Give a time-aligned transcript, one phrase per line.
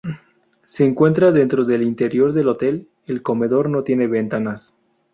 [0.65, 4.73] Se encuentra dentro del interior del hotel; El comedor no tiene ventanas.